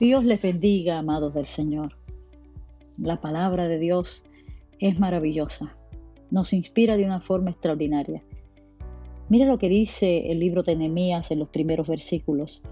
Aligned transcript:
Dios 0.00 0.24
les 0.24 0.42
bendiga, 0.42 0.98
amados 0.98 1.34
del 1.34 1.46
Señor. 1.46 1.92
La 2.96 3.20
palabra 3.20 3.68
de 3.68 3.78
Dios 3.78 4.24
es 4.80 4.98
maravillosa. 4.98 5.72
Nos 6.32 6.52
inspira 6.52 6.96
de 6.96 7.04
una 7.04 7.20
forma 7.20 7.50
extraordinaria. 7.50 8.24
Mira 9.28 9.46
lo 9.46 9.58
que 9.58 9.68
dice 9.68 10.32
el 10.32 10.40
libro 10.40 10.64
de 10.64 10.74
Nehemías 10.74 11.30
en 11.30 11.38
los 11.38 11.50
primeros 11.50 11.86
versículos. 11.86 12.64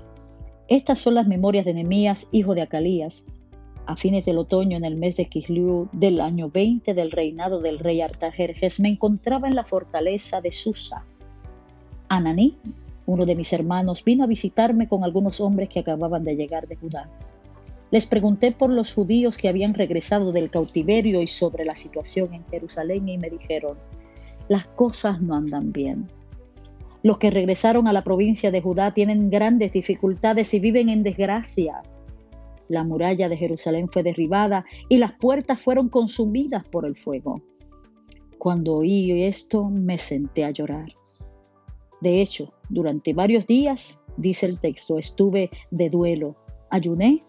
Estas 0.67 0.99
son 0.99 1.15
las 1.15 1.29
memorias 1.29 1.65
de 1.65 1.75
Nehemías, 1.75 2.27
hijo 2.33 2.57
de 2.57 2.63
Acalías, 2.63 3.25
a 3.87 3.95
fines 3.95 4.25
del 4.25 4.39
otoño 4.39 4.77
en 4.77 4.85
el 4.85 4.97
mes 4.97 5.17
de 5.17 5.27
Kislew 5.27 5.89
del 5.93 6.21
año 6.21 6.49
20 6.49 6.93
del 6.93 7.13
reinado 7.13 7.61
del 7.61 7.79
rey 7.79 8.01
Artajerjes, 8.01 8.81
me 8.81 8.89
encontraba 8.89 9.47
en 9.47 9.55
la 9.55 9.63
fortaleza 9.63 10.41
de 10.41 10.51
Susa. 10.51 11.05
Ananí, 12.09 12.57
uno 13.07 13.25
de 13.25 13.37
mis 13.37 13.53
hermanos 13.53 14.05
vino 14.05 14.25
a 14.25 14.27
visitarme 14.27 14.89
con 14.89 15.05
algunos 15.05 15.41
hombres 15.41 15.69
que 15.69 15.81
acababan 15.81 16.25
de 16.25 16.37
llegar 16.37 16.67
de 16.67 16.77
Judá. 16.77 17.09
Les 17.91 18.05
pregunté 18.05 18.51
por 18.51 18.71
los 18.71 18.93
judíos 18.93 19.37
que 19.37 19.49
habían 19.49 19.75
regresado 19.75 20.33
del 20.33 20.51
cautiverio 20.51 21.23
y 21.23 21.29
sobre 21.29 21.65
la 21.65 21.77
situación 21.77 22.35
en 22.35 22.45
Jerusalén 22.47 23.09
y 23.09 23.17
me 23.17 23.31
dijeron, 23.31 23.79
las 24.49 24.67
cosas 24.67 25.23
no 25.23 25.37
andan 25.37 25.73
bien. 25.73 26.07
Los 27.03 27.19
que 27.19 27.31
regresaron 27.31 27.87
a 27.87 27.93
la 27.93 28.03
provincia 28.03 28.51
de 28.51 28.61
Judá 28.61 28.93
tienen 28.93 29.31
grandes 29.31 29.73
dificultades 29.73 30.53
y 30.55 30.59
viven 30.59 30.89
en 30.89 31.05
desgracia. 31.05 31.83
La 32.69 32.83
muralla 32.83 33.29
de 33.29 33.37
Jerusalén 33.37 33.89
fue 33.89 34.03
derribada 34.03 34.65
y 34.89 34.97
las 34.97 35.13
puertas 35.13 35.61
fueron 35.61 35.89
consumidas 35.89 36.67
por 36.67 36.85
el 36.85 36.97
fuego. 36.97 37.41
Cuando 38.39 38.75
oí 38.79 39.23
esto 39.23 39.71
me 39.71 39.99
senté 39.99 40.45
a 40.45 40.51
llorar. 40.51 40.89
De 42.01 42.21
hecho, 42.21 42.53
durante 42.69 43.13
varios 43.13 43.47
días, 43.47 44.01
dice 44.17 44.47
el 44.47 44.59
texto, 44.59 44.99
estuve 44.99 45.51
de 45.71 45.91
duelo, 45.91 46.35
ayuné 46.71 47.23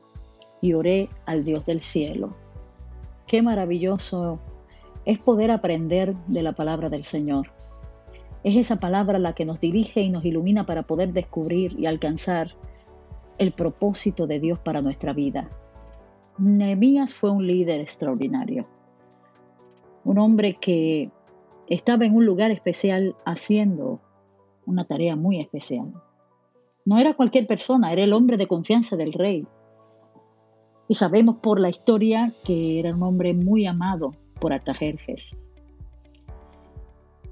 y 0.62 0.74
oré 0.74 1.10
al 1.26 1.44
Dios 1.44 1.66
del 1.66 1.82
cielo. 1.82 2.36
Qué 3.28 3.42
maravilloso 3.42 4.40
es 5.06 5.20
poder 5.20 5.52
aprender 5.52 6.16
de 6.28 6.44
la 6.44 6.54
palabra 6.54 6.90
del 6.90 7.04
Señor. 7.04 7.52
Es 8.44 8.56
esa 8.56 8.78
palabra 8.78 9.20
la 9.20 9.34
que 9.34 9.46
nos 9.46 9.60
dirige 9.60 10.02
y 10.02 10.10
nos 10.10 10.26
ilumina 10.26 10.66
para 10.66 10.84
poder 10.84 11.14
descubrir 11.14 11.78
y 11.80 11.86
alcanzar 11.86 12.56
el 13.38 13.52
propósito 13.52 14.28
de 14.28 14.40
Dios 14.40 14.60
para 14.60 14.82
nuestra 14.82 15.14
vida. 15.14 15.50
Nehemías 16.38 17.14
fue 17.14 17.32
un 17.32 17.48
líder 17.48 17.82
extraordinario, 17.82 18.68
un 20.04 20.20
hombre 20.20 20.54
que 20.54 21.10
estaba 21.68 22.06
en 22.06 22.16
un 22.16 22.26
lugar 22.26 22.52
especial 22.52 23.16
haciendo 23.26 24.00
una 24.68 24.84
tarea 24.84 25.16
muy 25.16 25.40
especial. 25.40 25.94
No 26.86 27.00
era 27.00 27.16
cualquier 27.16 27.48
persona, 27.48 27.92
era 27.92 28.04
el 28.04 28.14
hombre 28.14 28.38
de 28.38 28.48
confianza 28.48 28.96
del 28.96 29.14
rey. 29.14 29.48
Y 30.88 30.96
sabemos 30.96 31.38
por 31.38 31.60
la 31.60 31.70
historia 31.70 32.32
que 32.46 32.80
era 32.80 32.94
un 32.94 33.02
hombre 33.02 33.34
muy 33.34 33.66
amado 33.66 34.14
por 34.40 34.54
Artajerjes. 34.54 35.36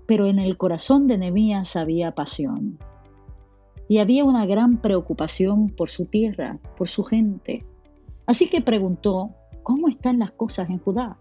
Pero 0.08 0.28
en 0.28 0.40
el 0.40 0.58
corazón 0.58 1.08
de 1.08 1.18
Nehemías 1.18 1.76
había 1.76 2.12
pasión. 2.12 2.80
Y 3.88 4.00
había 4.00 4.26
una 4.26 4.46
gran 4.46 4.78
preocupación 4.82 5.70
por 5.70 5.90
su 5.90 6.06
tierra, 6.06 6.60
por 6.78 6.88
su 6.88 7.04
gente. 7.04 7.66
Así 8.26 8.50
que 8.50 8.62
preguntó, 8.62 9.30
¿cómo 9.62 9.90
están 9.90 10.20
las 10.20 10.32
cosas 10.32 10.70
en 10.70 10.80
Judá? 10.80 11.18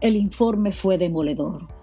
El 0.00 0.16
informe 0.16 0.72
fue 0.72 0.98
demoledor 0.98 1.81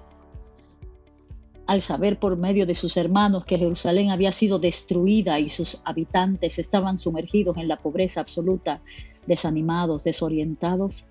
al 1.69 1.83
saber 1.83 2.17
por 2.17 2.35
medio 2.35 2.65
de 2.65 2.73
sus 2.73 2.97
hermanos 2.97 3.45
que 3.45 3.59
Jerusalén 3.59 4.09
había 4.09 4.31
sido 4.31 4.57
destruida 4.57 5.39
y 5.39 5.51
sus 5.51 5.83
habitantes 5.85 6.57
estaban 6.57 6.97
sumergidos 6.97 7.57
en 7.57 7.67
la 7.67 7.77
pobreza 7.77 8.21
absoluta, 8.21 8.81
desanimados, 9.27 10.03
desorientados, 10.03 11.09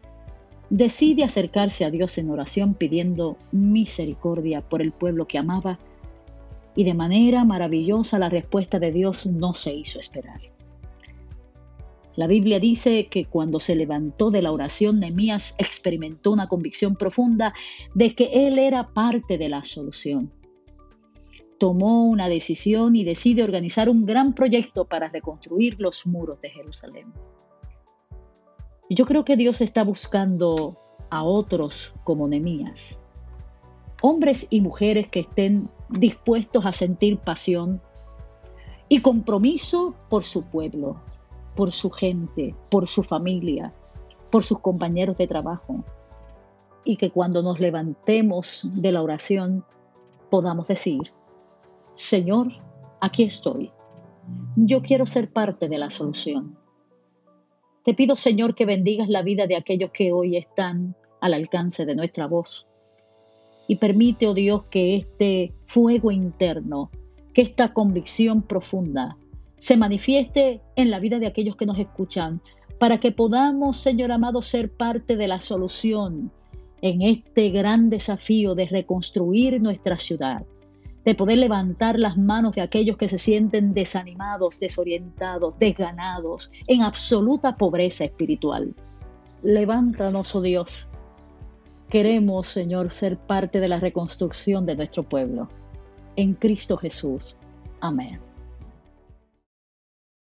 decide 0.68 1.22
acercarse 1.22 1.84
a 1.84 1.92
Dios 1.92 2.18
en 2.18 2.28
oración 2.30 2.74
pidiendo 2.74 3.36
misericordia 3.52 4.60
por 4.60 4.82
el 4.82 4.90
pueblo 4.90 5.28
que 5.28 5.38
amaba 5.38 5.78
y 6.74 6.82
de 6.82 6.94
manera 6.94 7.44
maravillosa 7.44 8.18
la 8.18 8.28
respuesta 8.28 8.80
de 8.80 8.90
Dios 8.90 9.26
no 9.26 9.54
se 9.54 9.72
hizo 9.72 10.00
esperar. 10.00 10.40
La 12.16 12.26
Biblia 12.26 12.58
dice 12.58 13.06
que 13.06 13.26
cuando 13.26 13.60
se 13.60 13.76
levantó 13.76 14.32
de 14.32 14.42
la 14.42 14.50
oración, 14.50 14.98
Nehemías 14.98 15.54
experimentó 15.58 16.32
una 16.32 16.48
convicción 16.48 16.96
profunda 16.96 17.54
de 17.94 18.16
que 18.16 18.48
él 18.48 18.58
era 18.58 18.88
parte 18.88 19.38
de 19.38 19.48
la 19.48 19.62
solución 19.62 20.32
tomó 21.58 22.06
una 22.06 22.28
decisión 22.28 22.96
y 22.96 23.04
decide 23.04 23.42
organizar 23.42 23.88
un 23.88 24.06
gran 24.06 24.32
proyecto 24.32 24.84
para 24.84 25.08
reconstruir 25.08 25.76
los 25.78 26.06
muros 26.06 26.40
de 26.40 26.50
Jerusalén. 26.50 27.12
Yo 28.88 29.04
creo 29.04 29.24
que 29.24 29.36
Dios 29.36 29.60
está 29.60 29.84
buscando 29.84 30.78
a 31.10 31.22
otros 31.24 31.92
como 32.04 32.28
Nemías, 32.28 33.00
hombres 34.00 34.46
y 34.50 34.60
mujeres 34.60 35.08
que 35.08 35.20
estén 35.20 35.68
dispuestos 35.90 36.64
a 36.64 36.72
sentir 36.72 37.18
pasión 37.18 37.82
y 38.88 39.00
compromiso 39.00 39.94
por 40.08 40.24
su 40.24 40.44
pueblo, 40.44 41.00
por 41.54 41.72
su 41.72 41.90
gente, 41.90 42.54
por 42.70 42.86
su 42.86 43.02
familia, 43.02 43.72
por 44.30 44.44
sus 44.44 44.60
compañeros 44.60 45.18
de 45.18 45.26
trabajo. 45.26 45.84
Y 46.84 46.96
que 46.96 47.10
cuando 47.10 47.42
nos 47.42 47.60
levantemos 47.60 48.80
de 48.80 48.92
la 48.92 49.02
oración 49.02 49.64
podamos 50.30 50.68
decir, 50.68 51.00
Señor, 51.98 52.46
aquí 53.00 53.24
estoy. 53.24 53.72
Yo 54.54 54.82
quiero 54.82 55.04
ser 55.04 55.32
parte 55.32 55.68
de 55.68 55.78
la 55.78 55.90
solución. 55.90 56.56
Te 57.82 57.92
pido, 57.92 58.14
Señor, 58.14 58.54
que 58.54 58.66
bendigas 58.66 59.08
la 59.08 59.22
vida 59.22 59.48
de 59.48 59.56
aquellos 59.56 59.90
que 59.90 60.12
hoy 60.12 60.36
están 60.36 60.94
al 61.20 61.34
alcance 61.34 61.86
de 61.86 61.96
nuestra 61.96 62.28
voz. 62.28 62.68
Y 63.66 63.76
permite, 63.76 64.28
oh 64.28 64.34
Dios, 64.34 64.62
que 64.70 64.94
este 64.94 65.52
fuego 65.66 66.12
interno, 66.12 66.92
que 67.34 67.42
esta 67.42 67.74
convicción 67.74 68.42
profunda 68.42 69.16
se 69.56 69.76
manifieste 69.76 70.62
en 70.76 70.92
la 70.92 71.00
vida 71.00 71.18
de 71.18 71.26
aquellos 71.26 71.56
que 71.56 71.66
nos 71.66 71.80
escuchan, 71.80 72.40
para 72.78 73.00
que 73.00 73.10
podamos, 73.10 73.76
Señor 73.76 74.12
amado, 74.12 74.40
ser 74.40 74.70
parte 74.70 75.16
de 75.16 75.26
la 75.26 75.40
solución 75.40 76.30
en 76.80 77.02
este 77.02 77.50
gran 77.50 77.90
desafío 77.90 78.54
de 78.54 78.66
reconstruir 78.66 79.60
nuestra 79.60 79.98
ciudad 79.98 80.46
de 81.08 81.14
poder 81.14 81.38
levantar 81.38 81.98
las 81.98 82.18
manos 82.18 82.56
de 82.56 82.60
aquellos 82.60 82.98
que 82.98 83.08
se 83.08 83.16
sienten 83.16 83.72
desanimados, 83.72 84.60
desorientados, 84.60 85.58
desganados, 85.58 86.50
en 86.66 86.82
absoluta 86.82 87.54
pobreza 87.54 88.04
espiritual. 88.04 88.74
Levántanos, 89.42 90.34
oh 90.34 90.42
Dios. 90.42 90.86
Queremos, 91.88 92.48
Señor, 92.48 92.92
ser 92.92 93.16
parte 93.16 93.58
de 93.58 93.68
la 93.68 93.80
reconstrucción 93.80 94.66
de 94.66 94.76
nuestro 94.76 95.02
pueblo. 95.02 95.48
En 96.16 96.34
Cristo 96.34 96.76
Jesús. 96.76 97.38
Amén. 97.80 98.27